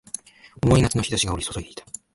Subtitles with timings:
[0.63, 1.85] 重い夏の日差しが降り注いでいた